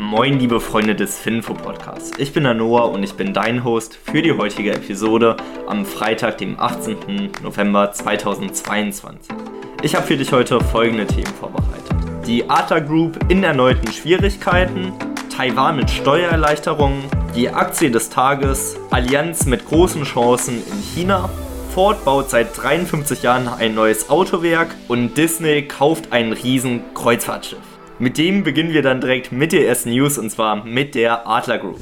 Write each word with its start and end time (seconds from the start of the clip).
Moin, 0.00 0.38
liebe 0.38 0.60
Freunde 0.60 0.94
des 0.94 1.18
Finfo 1.18 1.54
Podcasts. 1.54 2.12
Ich 2.18 2.32
bin 2.32 2.44
der 2.44 2.54
Noah 2.54 2.92
und 2.92 3.02
ich 3.02 3.14
bin 3.14 3.34
dein 3.34 3.64
Host 3.64 3.96
für 3.96 4.22
die 4.22 4.32
heutige 4.32 4.72
Episode 4.72 5.36
am 5.66 5.84
Freitag, 5.84 6.38
dem 6.38 6.54
18. 6.56 7.32
November 7.42 7.90
2022. 7.90 9.34
Ich 9.82 9.96
habe 9.96 10.06
für 10.06 10.16
dich 10.16 10.30
heute 10.30 10.60
folgende 10.60 11.04
Themen 11.04 11.34
vorbereitet: 11.40 11.96
Die 12.28 12.48
Adler 12.48 12.80
Group 12.80 13.18
in 13.28 13.42
erneuten 13.42 13.90
Schwierigkeiten, 13.90 14.92
Taiwan 15.36 15.74
mit 15.74 15.90
Steuererleichterungen, 15.90 17.02
die 17.34 17.50
Aktie 17.50 17.90
des 17.90 18.08
Tages, 18.08 18.76
Allianz 18.90 19.46
mit 19.46 19.66
großen 19.66 20.04
Chancen 20.04 20.62
in 20.64 20.80
China, 20.94 21.28
Ford 21.74 22.04
baut 22.04 22.30
seit 22.30 22.56
53 22.56 23.24
Jahren 23.24 23.48
ein 23.48 23.74
neues 23.74 24.10
Autowerk 24.10 24.68
und 24.86 25.18
Disney 25.18 25.62
kauft 25.62 26.12
ein 26.12 26.32
riesen 26.32 26.82
Kreuzfahrtschiff. 26.94 27.77
Mit 28.00 28.16
dem 28.16 28.44
beginnen 28.44 28.72
wir 28.72 28.82
dann 28.82 29.00
direkt 29.00 29.32
mit 29.32 29.50
der 29.50 29.66
ersten 29.66 29.90
News 29.90 30.18
und 30.18 30.30
zwar 30.30 30.64
mit 30.64 30.94
der 30.94 31.26
Adler 31.26 31.58
Group. 31.58 31.80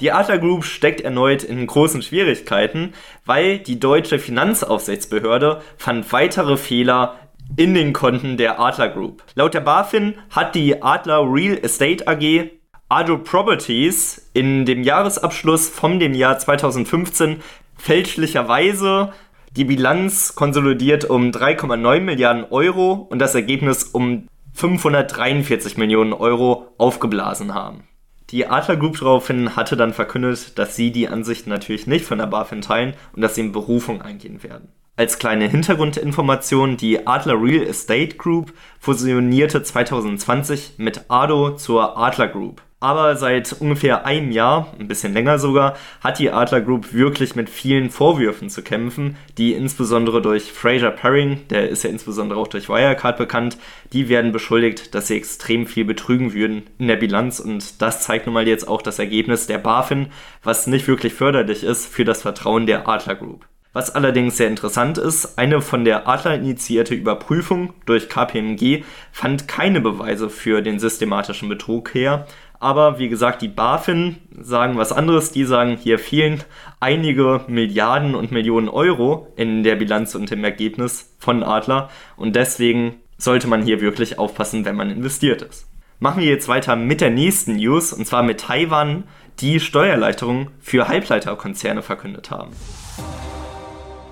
Die 0.00 0.10
Adler 0.10 0.38
Group 0.38 0.64
steckt 0.64 1.02
erneut 1.02 1.42
in 1.42 1.66
großen 1.66 2.00
Schwierigkeiten, 2.00 2.94
weil 3.26 3.58
die 3.58 3.78
deutsche 3.78 4.18
Finanzaufsichtsbehörde 4.18 5.60
fand 5.76 6.10
weitere 6.14 6.56
Fehler 6.56 7.16
in 7.56 7.74
den 7.74 7.92
Konten 7.92 8.38
der 8.38 8.58
Adler 8.58 8.88
Group. 8.88 9.22
Laut 9.34 9.52
der 9.52 9.60
BaFin 9.60 10.14
hat 10.30 10.54
die 10.54 10.82
Adler 10.82 11.30
Real 11.30 11.58
Estate 11.62 12.08
AG 12.08 12.50
Adler 12.88 13.18
Properties 13.18 14.30
in 14.32 14.64
dem 14.64 14.82
Jahresabschluss 14.82 15.68
von 15.68 16.00
dem 16.00 16.14
Jahr 16.14 16.38
2015 16.38 17.42
fälschlicherweise 17.76 19.12
die 19.56 19.64
Bilanz 19.64 20.34
konsolidiert 20.34 21.04
um 21.04 21.32
3,9 21.32 22.00
Milliarden 22.00 22.44
Euro 22.50 22.92
und 22.92 23.18
das 23.18 23.34
Ergebnis 23.34 23.84
um 23.84 24.26
543 24.58 25.76
Millionen 25.76 26.12
Euro 26.12 26.74
aufgeblasen 26.78 27.54
haben. 27.54 27.84
Die 28.30 28.48
Adler 28.48 28.76
Group 28.76 28.98
daraufhin 28.98 29.54
hatte 29.54 29.76
dann 29.76 29.94
verkündet, 29.94 30.58
dass 30.58 30.74
sie 30.74 30.90
die 30.90 31.06
Ansicht 31.06 31.46
natürlich 31.46 31.86
nicht 31.86 32.04
von 32.04 32.18
der 32.18 32.26
BaFin 32.26 32.60
teilen 32.60 32.94
und 33.12 33.22
dass 33.22 33.36
sie 33.36 33.42
in 33.42 33.52
Berufung 33.52 34.02
eingehen 34.02 34.42
werden. 34.42 34.72
Als 34.98 35.20
kleine 35.20 35.46
Hintergrundinformation, 35.46 36.76
die 36.76 37.06
Adler 37.06 37.40
Real 37.40 37.64
Estate 37.68 38.16
Group 38.16 38.52
fusionierte 38.80 39.62
2020 39.62 40.72
mit 40.78 41.04
ADO 41.06 41.54
zur 41.54 41.96
Adler 41.96 42.26
Group. 42.26 42.62
Aber 42.80 43.14
seit 43.14 43.52
ungefähr 43.60 44.06
einem 44.06 44.32
Jahr, 44.32 44.74
ein 44.76 44.88
bisschen 44.88 45.12
länger 45.12 45.38
sogar, 45.38 45.76
hat 46.02 46.18
die 46.18 46.32
Adler 46.32 46.62
Group 46.62 46.92
wirklich 46.92 47.36
mit 47.36 47.48
vielen 47.48 47.90
Vorwürfen 47.90 48.50
zu 48.50 48.62
kämpfen, 48.62 49.16
die 49.36 49.52
insbesondere 49.52 50.20
durch 50.20 50.50
Fraser 50.50 50.90
Paring, 50.90 51.46
der 51.48 51.68
ist 51.68 51.84
ja 51.84 51.90
insbesondere 51.90 52.40
auch 52.40 52.48
durch 52.48 52.68
Wirecard 52.68 53.18
bekannt, 53.18 53.56
die 53.92 54.08
werden 54.08 54.32
beschuldigt, 54.32 54.96
dass 54.96 55.06
sie 55.06 55.16
extrem 55.16 55.68
viel 55.68 55.84
betrügen 55.84 56.32
würden 56.32 56.64
in 56.80 56.88
der 56.88 56.96
Bilanz 56.96 57.38
und 57.38 57.80
das 57.80 58.02
zeigt 58.02 58.26
nun 58.26 58.34
mal 58.34 58.48
jetzt 58.48 58.66
auch 58.66 58.82
das 58.82 58.98
Ergebnis 58.98 59.46
der 59.46 59.58
BaFin, 59.58 60.08
was 60.42 60.66
nicht 60.66 60.88
wirklich 60.88 61.14
förderlich 61.14 61.62
ist 61.62 61.86
für 61.86 62.04
das 62.04 62.22
Vertrauen 62.22 62.66
der 62.66 62.88
Adler 62.88 63.14
Group. 63.14 63.46
Was 63.78 63.94
allerdings 63.94 64.36
sehr 64.36 64.48
interessant 64.48 64.98
ist, 64.98 65.38
eine 65.38 65.60
von 65.60 65.84
der 65.84 66.08
Adler 66.08 66.34
initiierte 66.34 66.96
Überprüfung 66.96 67.74
durch 67.86 68.08
KPMG 68.08 68.82
fand 69.12 69.46
keine 69.46 69.80
Beweise 69.80 70.30
für 70.30 70.62
den 70.62 70.80
systematischen 70.80 71.48
Betrug 71.48 71.94
her, 71.94 72.26
aber 72.58 72.98
wie 72.98 73.08
gesagt, 73.08 73.40
die 73.40 73.46
BaFin 73.46 74.16
sagen 74.36 74.78
was 74.78 74.90
anderes. 74.90 75.30
Die 75.30 75.44
sagen, 75.44 75.78
hier 75.80 76.00
fehlen 76.00 76.42
einige 76.80 77.42
Milliarden 77.46 78.16
und 78.16 78.32
Millionen 78.32 78.68
Euro 78.68 79.32
in 79.36 79.62
der 79.62 79.76
Bilanz 79.76 80.16
und 80.16 80.32
im 80.32 80.42
Ergebnis 80.42 81.14
von 81.20 81.44
Adler. 81.44 81.88
Und 82.16 82.34
deswegen 82.34 82.96
sollte 83.16 83.46
man 83.46 83.62
hier 83.62 83.80
wirklich 83.80 84.18
aufpassen, 84.18 84.64
wenn 84.64 84.74
man 84.74 84.90
investiert 84.90 85.42
ist. 85.42 85.68
Machen 86.00 86.20
wir 86.20 86.28
jetzt 86.28 86.48
weiter 86.48 86.74
mit 86.74 87.00
der 87.00 87.10
nächsten 87.10 87.54
News, 87.54 87.92
und 87.92 88.08
zwar 88.08 88.24
mit 88.24 88.40
Taiwan, 88.40 89.04
die 89.38 89.60
Steuererleichterungen 89.60 90.48
für 90.58 90.88
Halbleiterkonzerne 90.88 91.82
verkündet 91.82 92.32
haben. 92.32 92.50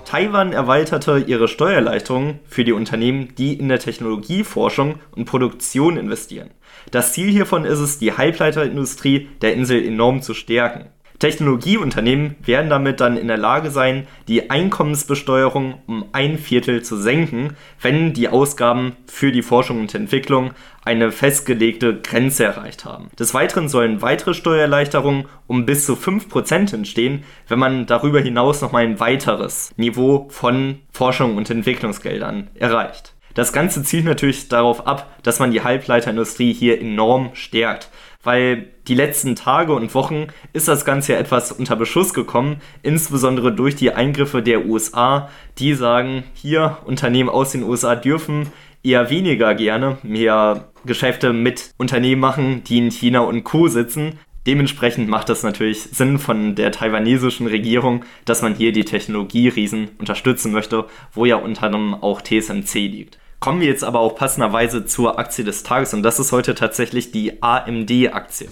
Taiwan 0.06 0.52
erweiterte 0.52 1.18
ihre 1.26 1.48
Steuererleichterungen 1.48 2.38
für 2.46 2.62
die 2.62 2.72
Unternehmen, 2.72 3.34
die 3.36 3.54
in 3.54 3.68
der 3.68 3.80
Technologieforschung 3.80 5.00
und 5.16 5.24
Produktion 5.24 5.96
investieren. 5.96 6.50
Das 6.92 7.12
Ziel 7.12 7.28
hiervon 7.28 7.64
ist 7.64 7.80
es, 7.80 7.98
die 7.98 8.12
Halbleiterindustrie 8.12 9.28
der 9.42 9.54
Insel 9.54 9.84
enorm 9.84 10.22
zu 10.22 10.32
stärken. 10.32 10.90
Technologieunternehmen 11.18 12.36
werden 12.44 12.70
damit 12.70 13.00
dann 13.00 13.16
in 13.16 13.28
der 13.28 13.36
Lage 13.36 13.70
sein, 13.70 14.06
die 14.28 14.50
Einkommensbesteuerung 14.50 15.82
um 15.86 16.04
ein 16.12 16.38
Viertel 16.38 16.82
zu 16.82 16.96
senken, 16.96 17.56
wenn 17.80 18.12
die 18.12 18.28
Ausgaben 18.28 18.96
für 19.06 19.32
die 19.32 19.42
Forschung 19.42 19.80
und 19.80 19.94
Entwicklung 19.94 20.52
eine 20.84 21.10
festgelegte 21.10 22.00
Grenze 22.00 22.44
erreicht 22.44 22.84
haben. 22.84 23.10
Des 23.18 23.34
Weiteren 23.34 23.68
sollen 23.68 24.02
weitere 24.02 24.34
Steuererleichterungen 24.34 25.26
um 25.48 25.66
bis 25.66 25.84
zu 25.86 25.94
5% 25.94 26.74
entstehen, 26.74 27.24
wenn 27.48 27.58
man 27.58 27.86
darüber 27.86 28.20
hinaus 28.20 28.60
nochmal 28.60 28.84
ein 28.84 29.00
weiteres 29.00 29.72
Niveau 29.76 30.28
von 30.30 30.80
Forschung 30.92 31.36
und 31.36 31.50
Entwicklungsgeldern 31.50 32.48
erreicht. 32.54 33.15
Das 33.36 33.52
Ganze 33.52 33.82
zielt 33.82 34.06
natürlich 34.06 34.48
darauf 34.48 34.86
ab, 34.86 35.14
dass 35.22 35.40
man 35.40 35.50
die 35.50 35.62
Halbleiterindustrie 35.62 36.54
hier 36.54 36.80
enorm 36.80 37.32
stärkt, 37.34 37.90
weil 38.22 38.68
die 38.88 38.94
letzten 38.94 39.36
Tage 39.36 39.74
und 39.74 39.94
Wochen 39.94 40.28
ist 40.54 40.68
das 40.68 40.86
Ganze 40.86 41.12
ja 41.12 41.18
etwas 41.18 41.52
unter 41.52 41.76
Beschuss 41.76 42.14
gekommen, 42.14 42.62
insbesondere 42.82 43.52
durch 43.52 43.76
die 43.76 43.92
Eingriffe 43.92 44.42
der 44.42 44.64
USA, 44.64 45.28
die 45.58 45.74
sagen, 45.74 46.24
hier 46.32 46.78
Unternehmen 46.86 47.28
aus 47.28 47.52
den 47.52 47.62
USA 47.62 47.94
dürfen 47.94 48.46
eher 48.82 49.10
weniger 49.10 49.54
gerne 49.54 49.98
mehr 50.02 50.72
Geschäfte 50.86 51.34
mit 51.34 51.72
Unternehmen 51.76 52.22
machen, 52.22 52.64
die 52.64 52.78
in 52.78 52.90
China 52.90 53.20
und 53.20 53.44
Co. 53.44 53.68
sitzen. 53.68 54.18
Dementsprechend 54.46 55.10
macht 55.10 55.28
es 55.28 55.42
natürlich 55.42 55.82
Sinn 55.82 56.18
von 56.18 56.54
der 56.54 56.72
taiwanesischen 56.72 57.48
Regierung, 57.48 58.02
dass 58.24 58.40
man 58.40 58.54
hier 58.54 58.72
die 58.72 58.86
Technologieriesen 58.86 59.90
unterstützen 59.98 60.52
möchte, 60.52 60.86
wo 61.12 61.26
ja 61.26 61.36
unter 61.36 61.64
anderem 61.64 61.92
auch 61.94 62.22
TSMC 62.22 62.86
liegt. 62.86 63.18
Kommen 63.40 63.60
wir 63.60 63.68
jetzt 63.68 63.84
aber 63.84 64.00
auch 64.00 64.16
passenderweise 64.16 64.86
zur 64.86 65.18
Aktie 65.18 65.44
des 65.44 65.62
Tages 65.62 65.92
und 65.94 66.02
das 66.02 66.18
ist 66.18 66.32
heute 66.32 66.54
tatsächlich 66.54 67.12
die 67.12 67.42
AMD-Aktie. 67.42 68.48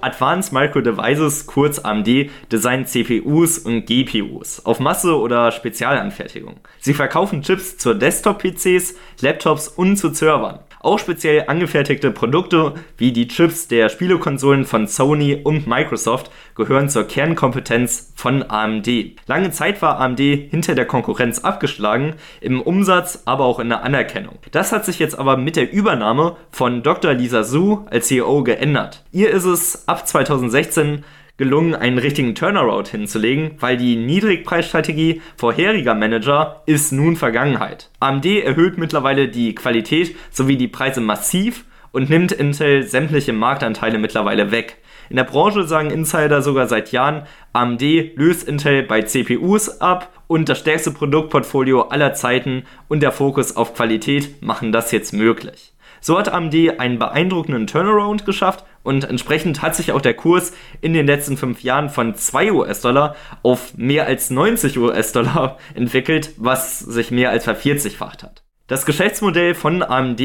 Advanced 0.00 0.52
Micro 0.52 0.80
Devices, 0.80 1.46
kurz 1.46 1.78
AMD, 1.78 2.30
designt 2.50 2.88
CPUs 2.88 3.58
und 3.58 3.84
GPUs 3.84 4.64
auf 4.64 4.80
Masse 4.80 5.18
oder 5.18 5.52
Spezialanfertigung. 5.52 6.60
Sie 6.80 6.94
verkaufen 6.94 7.42
Chips 7.42 7.76
zu 7.76 7.94
Desktop-PCs, 7.94 8.94
Laptops 9.20 9.68
und 9.68 9.96
zu 9.98 10.08
Servern. 10.14 10.60
Auch 10.82 10.98
speziell 10.98 11.44
angefertigte 11.46 12.10
Produkte 12.10 12.72
wie 12.96 13.12
die 13.12 13.28
Chips 13.28 13.68
der 13.68 13.90
Spielekonsolen 13.90 14.64
von 14.64 14.86
Sony 14.86 15.38
und 15.44 15.66
Microsoft 15.66 16.30
gehören 16.54 16.88
zur 16.88 17.04
Kernkompetenz 17.04 18.14
von 18.16 18.48
AMD. 18.48 18.88
Lange 19.26 19.50
Zeit 19.50 19.82
war 19.82 20.00
AMD 20.00 20.20
hinter 20.20 20.74
der 20.74 20.86
Konkurrenz 20.86 21.40
abgeschlagen, 21.40 22.14
im 22.40 22.62
Umsatz, 22.62 23.24
aber 23.26 23.44
auch 23.44 23.58
in 23.60 23.68
der 23.68 23.82
Anerkennung. 23.82 24.38
Das 24.52 24.72
hat 24.72 24.86
sich 24.86 24.98
jetzt 24.98 25.18
aber 25.18 25.36
mit 25.36 25.56
der 25.56 25.70
Übernahme 25.70 26.36
von 26.50 26.82
Dr. 26.82 27.12
Lisa 27.12 27.44
Su 27.44 27.84
als 27.90 28.06
CEO 28.06 28.42
geändert. 28.42 29.04
Ihr 29.12 29.28
ist 29.28 29.44
es 29.44 29.86
ab 29.86 30.08
2016 30.08 31.04
gelungen, 31.40 31.74
einen 31.74 31.96
richtigen 31.96 32.34
Turnaround 32.34 32.88
hinzulegen, 32.88 33.52
weil 33.60 33.78
die 33.78 33.96
Niedrigpreisstrategie 33.96 35.22
vorheriger 35.38 35.94
Manager 35.94 36.62
ist 36.66 36.92
nun 36.92 37.16
Vergangenheit. 37.16 37.88
AMD 37.98 38.26
erhöht 38.26 38.76
mittlerweile 38.76 39.26
die 39.26 39.54
Qualität 39.54 40.14
sowie 40.30 40.58
die 40.58 40.68
Preise 40.68 41.00
massiv 41.00 41.64
und 41.92 42.10
nimmt 42.10 42.32
Intel 42.32 42.82
sämtliche 42.82 43.32
Marktanteile 43.32 43.96
mittlerweile 43.96 44.50
weg. 44.50 44.76
In 45.08 45.16
der 45.16 45.24
Branche 45.24 45.64
sagen 45.64 45.90
Insider 45.90 46.42
sogar 46.42 46.68
seit 46.68 46.92
Jahren, 46.92 47.22
AMD 47.54 47.82
löst 48.16 48.46
Intel 48.46 48.82
bei 48.82 49.00
CPUs 49.00 49.80
ab 49.80 50.12
und 50.26 50.50
das 50.50 50.58
stärkste 50.58 50.90
Produktportfolio 50.90 51.84
aller 51.88 52.12
Zeiten 52.12 52.64
und 52.88 53.02
der 53.02 53.12
Fokus 53.12 53.56
auf 53.56 53.72
Qualität 53.72 54.42
machen 54.42 54.72
das 54.72 54.92
jetzt 54.92 55.14
möglich. 55.14 55.69
So 56.00 56.18
hat 56.18 56.32
AMD 56.32 56.78
einen 56.78 56.98
beeindruckenden 56.98 57.66
Turnaround 57.66 58.24
geschafft 58.24 58.64
und 58.82 59.04
entsprechend 59.04 59.62
hat 59.62 59.76
sich 59.76 59.92
auch 59.92 60.00
der 60.00 60.14
Kurs 60.14 60.52
in 60.80 60.92
den 60.94 61.06
letzten 61.06 61.36
fünf 61.36 61.62
Jahren 61.62 61.90
von 61.90 62.14
2 62.14 62.52
US-Dollar 62.52 63.16
auf 63.42 63.76
mehr 63.76 64.06
als 64.06 64.30
90 64.30 64.78
US-Dollar 64.78 65.58
entwickelt, 65.74 66.32
was 66.36 66.78
sich 66.78 67.10
mehr 67.10 67.30
als 67.30 67.44
vervierzigfacht 67.44 68.22
hat. 68.22 68.42
Das 68.66 68.86
Geschäftsmodell 68.86 69.54
von 69.54 69.82
AMD 69.82 70.20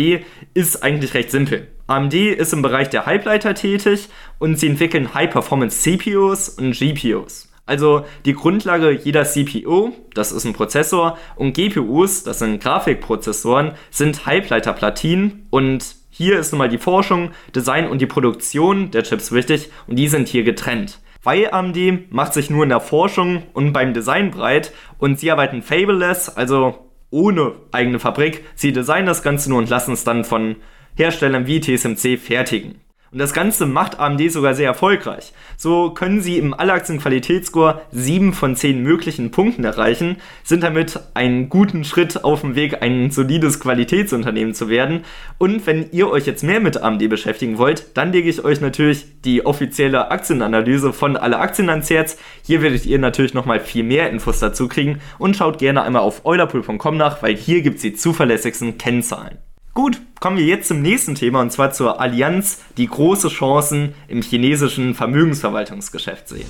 ist 0.54 0.84
eigentlich 0.84 1.16
recht 1.16 1.32
simpel. 1.32 1.68
AMD 1.88 2.14
ist 2.14 2.54
im 2.54 2.62
Bereich 2.62 2.90
der 2.90 3.06
Halbleiter 3.08 3.56
tätig 3.56 4.08
und 4.38 4.60
sie 4.60 4.68
entwickeln 4.68 5.14
High-Performance 5.14 5.82
CPUs 5.82 6.50
und 6.50 6.74
GPUs. 6.74 7.50
Also 7.66 8.06
die 8.26 8.34
Grundlage 8.34 8.92
jeder 8.92 9.26
CPU, 9.26 9.92
das 10.14 10.32
ist 10.32 10.46
ein 10.46 10.54
Prozessor, 10.54 11.18
und 11.36 11.54
GPUs, 11.54 12.24
das 12.24 12.40
sind 12.40 12.62
Grafikprozessoren, 12.62 13.72
sind 13.90 14.26
Halbleiterplatinen 14.26 15.48
und 15.50 15.96
hier 16.10 16.40
ist 16.40 16.52
nun 16.52 16.60
mal 16.60 16.70
die 16.70 16.78
Forschung, 16.78 17.32
Design 17.56 17.88
und 17.88 18.00
die 18.00 18.06
Produktion 18.06 18.92
der 18.92 19.04
Chips 19.04 19.32
wichtig 19.32 19.70
und 19.88 19.98
die 19.98 20.08
sind 20.08 20.28
hier 20.28 20.44
getrennt. 20.44 21.00
Weil 21.24 21.50
AMD 21.52 22.12
macht 22.12 22.34
sich 22.34 22.52
nur 22.52 22.64
in 22.64 22.70
der 22.70 22.80
Forschung 22.80 23.44
und 23.54 23.74
beim 23.74 23.94
Design 23.94 24.30
breit 24.30 24.72
und 25.00 25.20
sie 25.20 25.32
arbeiten 25.32 25.64
fableless, 25.64 26.30
also 26.30 26.88
ohne 27.10 27.54
eigene 27.72 28.00
Fabrik. 28.00 28.46
Sie 28.54 28.74
designen 28.74 29.08
das 29.08 29.24
Ganze 29.24 29.50
nur 29.50 29.58
und 29.58 29.70
lassen 29.70 29.94
es 29.94 30.04
dann 30.04 30.24
von 30.24 30.58
Herstellern 30.96 31.48
wie 31.48 31.60
TSMC 31.60 32.20
fertigen. 32.20 32.85
Und 33.16 33.20
das 33.20 33.32
Ganze 33.32 33.66
macht 33.66 33.98
AMD 33.98 34.30
sogar 34.30 34.56
sehr 34.56 34.68
erfolgreich. 34.68 35.32
So 35.56 35.92
können 35.92 36.20
sie 36.20 36.38
im 36.38 36.54
Allaktien-Qualitätsscore 36.54 37.80
7 37.94 38.34
von 38.34 38.58
10 38.58 38.84
möglichen 38.84 39.32
Punkten 39.32 39.64
erreichen, 39.64 40.18
sind 40.44 40.64
damit 40.64 41.00
einen 41.14 41.48
guten 41.48 41.86
Schritt 41.86 42.26
auf 42.26 42.42
dem 42.42 42.56
Weg, 42.56 42.82
ein 42.82 43.12
solides 43.12 43.62
Qualitätsunternehmen 43.62 44.54
zu 44.54 44.68
werden. 44.68 45.06
Und 45.38 45.66
wenn 45.66 45.90
ihr 45.92 46.10
euch 46.10 46.26
jetzt 46.26 46.44
mehr 46.44 46.60
mit 46.60 46.76
AMD 46.76 47.08
beschäftigen 47.08 47.58
wollt, 47.58 47.96
dann 47.96 48.12
lege 48.12 48.30
ich 48.30 48.44
euch 48.44 48.60
natürlich 48.60 49.06
die 49.22 49.46
offizielle 49.46 50.12
Aktienanalyse 50.12 50.92
von 50.92 51.16
alle 51.16 51.40
Aktien 51.40 51.70
ans 51.70 51.90
Herz. 51.90 52.18
Hier 52.44 52.62
werdet 52.62 52.86
ihr 52.86 53.00
natürlich 53.00 53.34
nochmal 53.34 53.62
viel 53.62 53.86
mehr 53.86 54.10
Infos 54.10 54.40
dazu 54.40 54.68
kriegen 54.68 55.00
und 55.20 55.38
schaut 55.38 55.58
gerne 55.58 55.84
einmal 55.84 56.02
auf 56.02 56.26
eulerpool.com 56.26 56.98
nach, 56.98 57.24
weil 57.24 57.38
hier 57.38 57.62
gibt 57.62 57.78
es 57.78 57.82
die 57.82 57.94
zuverlässigsten 57.94 58.78
Kennzahlen. 58.78 59.38
Gut, 59.76 60.02
kommen 60.22 60.38
wir 60.38 60.46
jetzt 60.46 60.70
zum 60.70 60.82
nächsten 60.82 61.16
Thema 61.16 61.42
und 61.42 61.52
zwar 61.52 61.72
zur 61.72 62.00
Allianz, 62.00 62.64
die 62.78 62.88
große 62.88 63.28
Chancen 63.28 63.94
im 64.08 64.22
chinesischen 64.22 64.96
Vermögensverwaltungsgeschäft 64.96 66.30
sehen. 66.30 66.48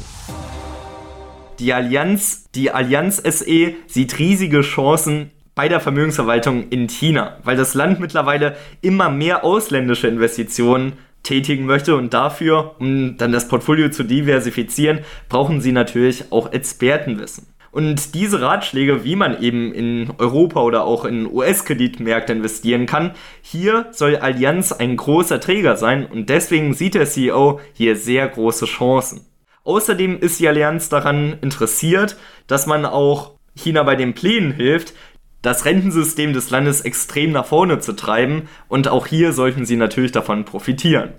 Die 1.57 1.73
Allianz, 1.73 2.45
die 2.53 2.69
Allianz 2.69 3.17
SE 3.17 3.73
sieht 3.87 4.19
riesige 4.19 4.61
Chancen 4.61 5.31
bei 5.55 5.67
der 5.67 5.79
Vermögensverwaltung 5.79 6.69
in 6.69 6.87
China, 6.87 7.39
weil 7.43 7.57
das 7.57 7.73
Land 7.73 7.99
mittlerweile 7.99 8.57
immer 8.81 9.09
mehr 9.09 9.43
ausländische 9.43 10.07
Investitionen 10.07 10.93
tätigen 11.23 11.65
möchte 11.65 11.95
und 11.95 12.13
dafür, 12.13 12.75
um 12.77 13.17
dann 13.17 13.31
das 13.31 13.47
Portfolio 13.47 13.89
zu 13.89 14.03
diversifizieren, 14.03 14.99
brauchen 15.29 15.61
sie 15.61 15.71
natürlich 15.71 16.31
auch 16.31 16.53
Expertenwissen. 16.53 17.47
Und 17.75 18.15
diese 18.15 18.39
Ratschläge, 18.39 19.03
wie 19.03 19.17
man 19.17 19.43
eben 19.43 19.73
in 19.73 20.09
Europa 20.17 20.61
oder 20.61 20.85
auch 20.85 21.03
in 21.03 21.29
US-Kreditmärkte 21.29 22.31
investieren 22.31 22.85
kann, 22.85 23.11
hier 23.41 23.87
soll 23.91 24.15
Allianz 24.15 24.71
ein 24.71 24.95
großer 24.95 25.41
Träger 25.41 25.75
sein 25.75 26.05
und 26.05 26.29
deswegen 26.29 26.73
sieht 26.73 26.95
der 26.95 27.05
CEO 27.05 27.59
hier 27.73 27.97
sehr 27.97 28.29
große 28.29 28.63
Chancen. 28.63 29.25
Außerdem 29.65 30.17
ist 30.21 30.39
die 30.39 30.47
Allianz 30.47 30.87
daran 30.87 31.37
interessiert, 31.41 32.15
dass 32.47 32.65
man 32.65 32.85
auch 32.85 33.33
China 33.57 33.83
bei 33.83 33.97
den 33.97 34.13
Plänen 34.13 34.53
hilft, 34.53 34.93
das 35.41 35.65
Rentensystem 35.65 36.31
des 36.31 36.51
Landes 36.51 36.79
extrem 36.79 37.33
nach 37.33 37.45
vorne 37.45 37.79
zu 37.79 37.91
treiben 37.91 38.47
und 38.69 38.87
auch 38.87 39.05
hier 39.05 39.33
sollten 39.33 39.65
sie 39.65 39.75
natürlich 39.75 40.13
davon 40.13 40.45
profitieren. 40.45 41.13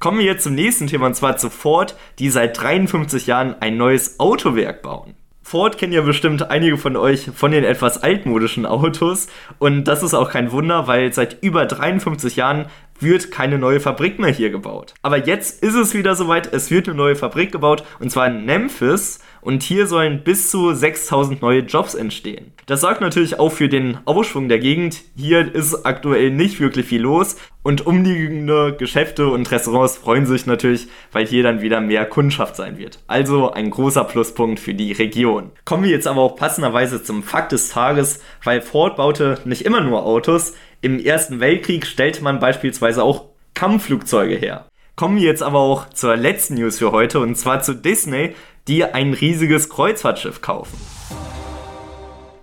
Kommen 0.00 0.18
wir 0.18 0.26
jetzt 0.26 0.42
zum 0.42 0.56
nächsten 0.56 0.88
Thema 0.88 1.06
und 1.06 1.14
zwar 1.14 1.36
zu 1.36 1.48
Ford, 1.48 1.96
die 2.18 2.28
seit 2.28 2.60
53 2.60 3.28
Jahren 3.28 3.54
ein 3.60 3.76
neues 3.76 4.18
Autowerk 4.18 4.82
bauen. 4.82 5.14
Ford 5.42 5.76
kennen 5.76 5.92
ja 5.92 6.02
bestimmt 6.02 6.50
einige 6.50 6.78
von 6.78 6.96
euch 6.96 7.30
von 7.34 7.50
den 7.50 7.64
etwas 7.64 8.02
altmodischen 8.02 8.64
Autos. 8.64 9.26
Und 9.58 9.84
das 9.84 10.02
ist 10.02 10.14
auch 10.14 10.30
kein 10.30 10.52
Wunder, 10.52 10.86
weil 10.86 11.12
seit 11.12 11.42
über 11.42 11.66
53 11.66 12.36
Jahren 12.36 12.66
wird 13.00 13.30
keine 13.30 13.58
neue 13.58 13.80
Fabrik 13.80 14.18
mehr 14.18 14.30
hier 14.30 14.50
gebaut. 14.50 14.94
Aber 15.02 15.26
jetzt 15.26 15.62
ist 15.62 15.74
es 15.74 15.94
wieder 15.94 16.14
soweit, 16.14 16.52
es 16.52 16.70
wird 16.70 16.88
eine 16.88 16.96
neue 16.96 17.16
Fabrik 17.16 17.52
gebaut 17.52 17.84
und 17.98 18.10
zwar 18.10 18.28
in 18.28 18.44
Memphis 18.44 19.18
und 19.42 19.62
hier 19.62 19.86
sollen 19.86 20.22
bis 20.22 20.50
zu 20.50 20.72
6000 20.72 21.42
neue 21.42 21.60
Jobs 21.60 21.94
entstehen. 21.94 22.52
Das 22.66 22.80
sorgt 22.80 23.00
natürlich 23.00 23.38
auch 23.38 23.50
für 23.50 23.68
den 23.68 23.98
Aufschwung 24.06 24.48
der 24.48 24.60
Gegend. 24.60 25.02
Hier 25.16 25.54
ist 25.54 25.84
aktuell 25.84 26.30
nicht 26.30 26.60
wirklich 26.60 26.86
viel 26.86 27.02
los 27.02 27.36
und 27.62 27.86
umliegende 27.86 28.74
Geschäfte 28.78 29.28
und 29.28 29.50
Restaurants 29.50 29.98
freuen 29.98 30.26
sich 30.26 30.46
natürlich, 30.46 30.86
weil 31.10 31.26
hier 31.26 31.42
dann 31.42 31.60
wieder 31.60 31.80
mehr 31.80 32.06
Kundschaft 32.06 32.56
sein 32.56 32.78
wird. 32.78 33.00
Also 33.08 33.50
ein 33.50 33.70
großer 33.70 34.04
Pluspunkt 34.04 34.60
für 34.60 34.74
die 34.74 34.92
Region. 34.92 35.50
Kommen 35.64 35.84
wir 35.84 35.90
jetzt 35.90 36.06
aber 36.06 36.22
auch 36.22 36.36
passenderweise 36.36 37.02
zum 37.02 37.22
Fakt 37.22 37.52
des 37.52 37.68
Tages, 37.68 38.20
weil 38.44 38.62
Ford 38.62 38.96
baute 38.96 39.38
nicht 39.44 39.62
immer 39.62 39.80
nur 39.80 40.06
Autos. 40.06 40.54
Im 40.80 40.98
Ersten 40.98 41.40
Weltkrieg 41.40 41.86
stellte 41.86 42.22
man 42.22 42.38
beispielsweise 42.38 43.02
auch 43.02 43.26
Kampfflugzeuge 43.54 44.36
her. 44.36 44.66
Kommen 44.94 45.16
wir 45.16 45.24
jetzt 45.24 45.42
aber 45.42 45.58
auch 45.58 45.88
zur 45.88 46.16
letzten 46.16 46.54
News 46.54 46.78
für 46.78 46.92
heute 46.92 47.20
und 47.20 47.34
zwar 47.36 47.62
zu 47.62 47.74
Disney, 47.74 48.34
die 48.68 48.84
ein 48.84 49.12
riesiges 49.14 49.68
Kreuzfahrtschiff 49.68 50.40
kaufen. 50.40 50.78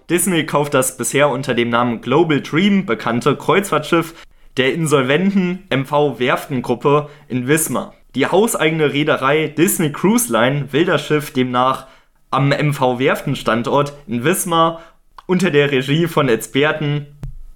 Disney 0.09 0.45
kauft 0.45 0.73
das 0.73 0.97
bisher 0.97 1.29
unter 1.29 1.53
dem 1.53 1.69
Namen 1.69 2.01
Global 2.01 2.41
Dream 2.41 2.85
bekannte 2.85 3.35
Kreuzfahrtschiff 3.35 4.15
der 4.57 4.73
insolventen 4.73 5.67
MV 5.69 6.19
Werftengruppe 6.19 7.09
in 7.27 7.47
Wismar. 7.47 7.93
Die 8.15 8.25
hauseigene 8.25 8.91
Reederei 8.91 9.47
Disney 9.47 9.91
Cruise 9.91 10.31
Line 10.31 10.73
will 10.73 10.85
das 10.85 11.05
Schiff 11.05 11.31
demnach 11.31 11.87
am 12.31 12.49
MV 12.49 12.99
Werftenstandort 12.99 13.93
in 14.07 14.23
Wismar 14.23 14.81
unter 15.27 15.51
der 15.51 15.71
Regie 15.71 16.07
von 16.07 16.27
Experten 16.27 17.05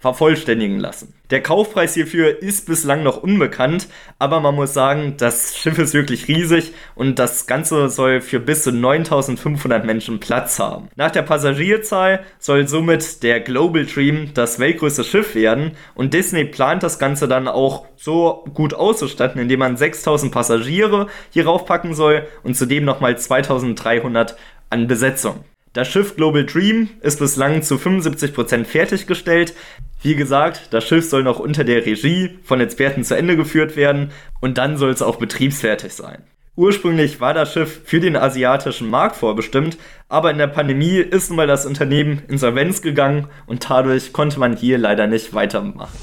vervollständigen 0.04 0.80
lassen. 0.80 1.14
Der 1.30 1.42
Kaufpreis 1.42 1.94
hierfür 1.94 2.42
ist 2.42 2.66
bislang 2.66 3.04
noch 3.04 3.24
unbekannt, 3.24 3.88
aber 4.20 4.42
man 4.42 4.54
muss 4.54 4.74
sagen, 4.74 5.14
das 5.18 5.58
Schiff 5.58 5.80
ist 5.80 5.94
wirklich 5.94 6.28
riesig 6.28 6.74
und 6.94 7.20
das 7.20 7.48
Ganze 7.48 7.88
soll 7.88 8.20
für 8.20 8.42
bis 8.42 8.64
zu 8.64 8.74
9500 8.74 9.86
Menschen 9.86 10.20
Platz 10.20 10.60
haben. 10.60 10.90
Nach 10.98 11.10
der 11.10 11.22
Passagierzahl 11.22 12.26
soll 12.38 12.68
somit 12.68 13.24
der 13.24 13.40
Global 13.40 13.86
Dream 13.86 14.32
das 14.34 14.60
weltgrößte 14.60 15.06
Schiff 15.06 15.36
werden 15.36 15.72
und 15.96 16.14
Disney 16.14 16.44
plant 16.44 16.84
das 16.84 17.00
Ganze 17.00 17.30
dann 17.30 17.48
auch 17.48 17.86
so 17.96 18.44
gut 18.54 18.74
auszustatten, 18.74 19.40
indem 19.40 19.60
man 19.60 19.78
6000 19.78 20.34
Passagiere 20.34 21.08
hierauf 21.32 21.66
packen 21.66 21.94
soll 21.94 22.28
und 22.44 22.58
zudem 22.58 22.84
nochmal 22.84 23.18
2300 23.18 24.36
an 24.70 24.88
Besetzung. 24.88 25.46
Das 25.74 25.88
Schiff 25.88 26.16
Global 26.16 26.46
Dream 26.46 26.90
ist 27.02 27.18
bislang 27.18 27.64
zu 27.64 27.76
75% 27.78 28.64
fertiggestellt. 28.66 29.56
Wie 30.04 30.16
gesagt, 30.16 30.68
das 30.70 30.88
Schiff 30.88 31.10
soll 31.10 31.24
noch 31.24 31.40
unter 31.40 31.64
der 31.64 31.84
Regie 31.84 32.38
von 32.44 32.62
Experten 32.62 33.04
zu 33.04 33.18
Ende 33.18 33.36
geführt 33.36 33.76
werden 33.76 34.12
und 34.40 34.60
dann 34.60 34.78
soll 34.78 34.92
es 34.92 35.02
auch 35.02 35.16
betriebsfertig 35.16 35.92
sein. 35.92 36.22
Ursprünglich 36.56 37.20
war 37.20 37.34
das 37.34 37.52
Schiff 37.52 37.82
für 37.86 38.00
den 38.00 38.16
asiatischen 38.16 38.88
Markt 38.88 39.16
vorbestimmt, 39.16 39.80
aber 40.10 40.30
in 40.30 40.38
der 40.38 40.46
Pandemie 40.46 40.98
ist 40.98 41.32
nun 41.32 41.38
mal 41.38 41.48
das 41.48 41.66
Unternehmen 41.66 42.22
insolvenz 42.28 42.84
gegangen 42.84 43.28
und 43.48 43.68
dadurch 43.68 44.14
konnte 44.14 44.40
man 44.40 44.56
hier 44.56 44.78
leider 44.78 45.08
nicht 45.08 45.34
weitermachen. 45.34 45.98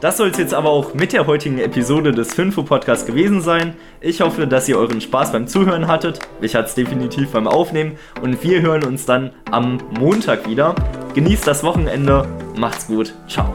Das 0.00 0.16
soll 0.16 0.28
es 0.28 0.38
jetzt 0.38 0.54
aber 0.54 0.70
auch 0.70 0.94
mit 0.94 1.12
der 1.12 1.26
heutigen 1.26 1.58
Episode 1.58 2.12
des 2.12 2.32
Finfo 2.32 2.62
Podcasts 2.62 3.04
gewesen 3.04 3.40
sein. 3.40 3.74
Ich 4.00 4.20
hoffe, 4.20 4.46
dass 4.46 4.68
ihr 4.68 4.78
euren 4.78 5.00
Spaß 5.00 5.32
beim 5.32 5.48
Zuhören 5.48 5.88
hattet. 5.88 6.20
Ich 6.40 6.54
hatte 6.54 6.68
es 6.68 6.74
definitiv 6.74 7.32
beim 7.32 7.48
Aufnehmen 7.48 7.98
und 8.22 8.40
wir 8.44 8.62
hören 8.62 8.84
uns 8.84 9.06
dann 9.06 9.32
am 9.50 9.78
Montag 9.98 10.48
wieder. 10.48 10.76
Genießt 11.14 11.46
das 11.46 11.64
Wochenende, 11.64 12.28
macht's 12.56 12.86
gut, 12.86 13.12
ciao. 13.26 13.52